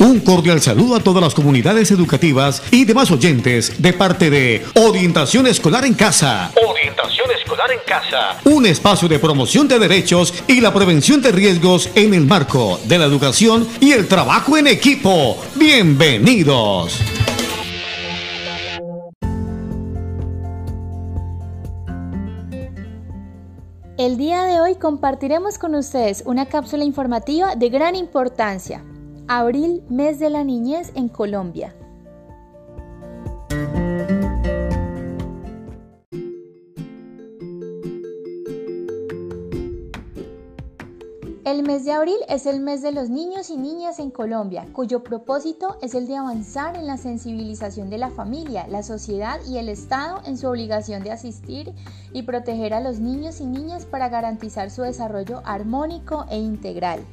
[0.00, 5.46] Un cordial saludo a todas las comunidades educativas y demás oyentes de parte de Orientación
[5.46, 6.50] Escolar en Casa.
[6.66, 8.40] Orientación Escolar en Casa.
[8.44, 12.96] Un espacio de promoción de derechos y la prevención de riesgos en el marco de
[12.96, 15.36] la educación y el trabajo en equipo.
[15.56, 16.98] Bienvenidos.
[23.98, 28.82] El día de hoy compartiremos con ustedes una cápsula informativa de gran importancia
[29.32, 31.72] Abril, mes de la niñez en Colombia.
[41.44, 45.04] El mes de abril es el mes de los niños y niñas en Colombia, cuyo
[45.04, 49.68] propósito es el de avanzar en la sensibilización de la familia, la sociedad y el
[49.68, 51.72] Estado en su obligación de asistir
[52.12, 57.06] y proteger a los niños y niñas para garantizar su desarrollo armónico e integral.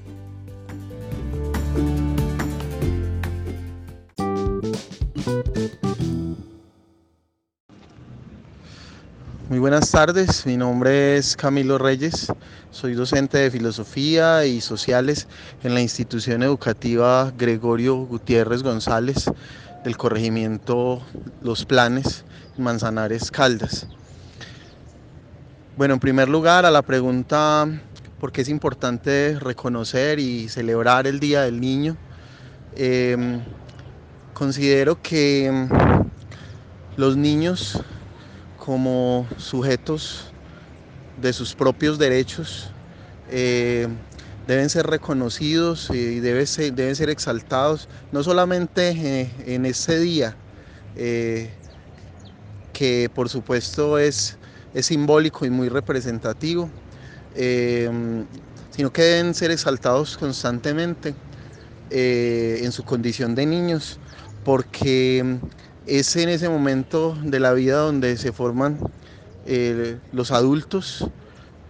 [9.49, 12.31] Muy buenas tardes, mi nombre es Camilo Reyes,
[12.71, 15.27] soy docente de filosofía y sociales
[15.63, 19.29] en la institución educativa Gregorio Gutiérrez González
[19.83, 21.01] del corregimiento
[21.41, 22.23] Los Planes,
[22.57, 23.87] Manzanares Caldas.
[25.75, 27.67] Bueno, en primer lugar, a la pregunta
[28.19, 31.97] por qué es importante reconocer y celebrar el Día del Niño,
[32.75, 33.41] em,
[34.37, 35.67] considero que
[36.95, 37.81] los niños
[38.59, 40.25] como sujetos
[41.19, 42.69] de sus propios derechos,
[43.31, 43.87] eh,
[44.45, 50.35] deben ser reconocidos y deben ser, exaltados, no solamente eh, en ese día,
[50.95, 51.49] eh,
[52.73, 54.37] que por supuesto es,
[54.75, 56.69] es, simbólico y muy representativo,
[57.33, 61.15] sino que deben ser exaltados constantemente
[61.89, 63.99] en su condición de niños,
[64.47, 65.39] porque
[65.87, 68.79] es en ese momento de la vida donde se forman
[69.45, 71.05] eh, los adultos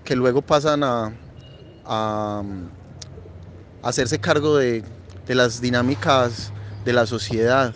[0.03, 1.11] que luego pasan a,
[3.81, 4.83] hacerse cargo de,
[5.27, 6.51] las dinámicas
[6.85, 7.73] de la sociedad.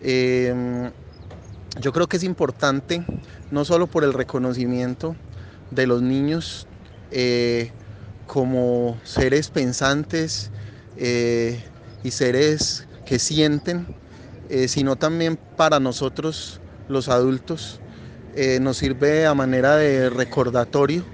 [0.00, 0.90] Em,
[1.78, 3.04] yo creo que es importante,
[3.50, 5.14] no solo por el reconocimiento
[5.70, 6.66] de los niños
[7.10, 7.70] eh,
[8.26, 10.50] como seres pensantes
[10.96, 11.62] eh,
[12.02, 14.00] y seres que sienten,
[14.52, 17.80] eh, sino también para nosotros los adultos.
[18.36, 21.06] Eh, nos sirve a manera de recordatorio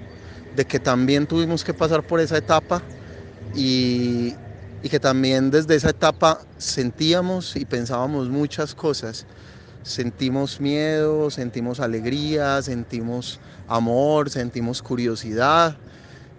[0.56, 2.82] de que también tuvimos que pasar por esa etapa
[3.54, 4.34] y,
[4.90, 9.24] que también desde esa etapa sentíamos y pensábamos muchas cosas.
[9.84, 13.38] Sentimos miedo, sentimos alegría, sentimos
[13.68, 15.76] amor, sentimos curiosidad.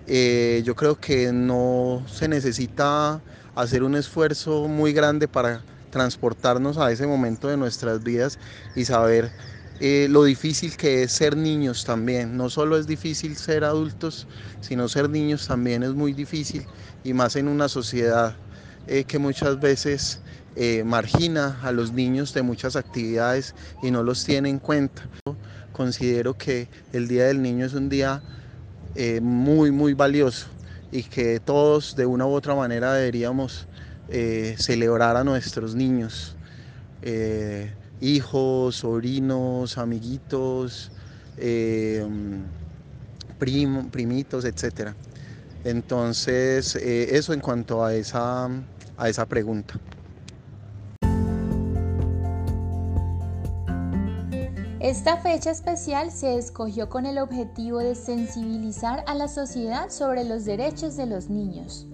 [0.05, 3.21] Eh, yo creo que no se necesita
[3.55, 8.39] hacer un esfuerzo muy grande para transportarnos a ese momento de nuestras vidas
[8.75, 9.33] y saber
[9.79, 12.35] eh, lo difícil que es ser niños también.
[12.37, 14.27] No solo es difícil ser adultos,
[14.59, 16.69] sino ser niños también es muy difícil
[17.03, 18.41] y más en una sociedad
[18.87, 20.23] eh, que muchas veces
[20.55, 25.09] eh, margina a los niños de muchas actividades y no los tiene en cuenta.
[25.71, 28.23] Considero que el Día del Niño es un día
[29.21, 30.47] muy, muy valioso
[30.91, 33.68] y que todos de una u otra manera deberíamos
[34.11, 36.35] eh, celebrar a nuestros niños,
[37.03, 37.71] eh,
[38.01, 40.91] hijos, sobrinos, amiguitos,
[41.37, 42.07] eh,
[43.37, 44.93] primitos, etc.
[45.63, 48.49] Entonces, eso en cuanto a esa,
[48.97, 49.79] a esa pregunta.
[54.79, 60.45] Esta fecha especial se escogió con el objetivo de sensibilizar a la sociedad sobre los
[60.45, 61.85] derechos de los niños.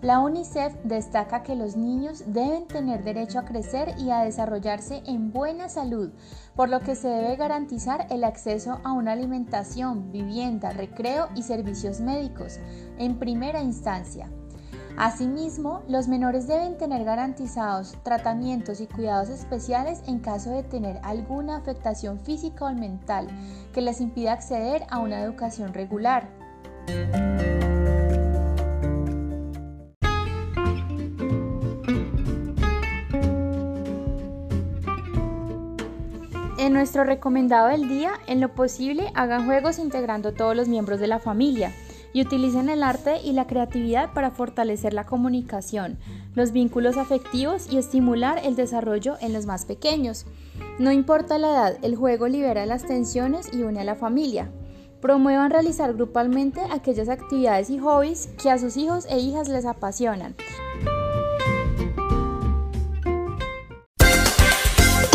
[0.00, 5.32] La UNICEF destaca que los niños deben tener derecho a crecer y a desarrollarse en
[5.32, 6.12] buena salud,
[6.54, 12.00] por lo que se debe garantizar el acceso a una alimentación, vivienda, recreo y servicios
[12.00, 12.60] médicos
[12.98, 14.30] en primera instancia.
[14.96, 21.56] Asimismo, los menores deben tener garantizados tratamientos y cuidados especiales en caso de tener alguna
[21.56, 23.26] afectación física o mental
[23.72, 26.28] que les impida acceder a una educación regular.
[36.68, 41.06] En nuestro recomendado del día, en lo posible, hagan juegos integrando todos los miembros de
[41.06, 41.72] la familia
[42.12, 45.98] y utilicen el arte y la creatividad para fortalecer la comunicación,
[46.34, 50.26] los vínculos afectivos y estimular el desarrollo en los más pequeños.
[50.78, 54.50] No importa la edad, el juego libera las tensiones y une a la familia.
[55.00, 60.34] Promuevan realizar grupalmente aquellas actividades y hobbies que a sus hijos e hijas les apasionan.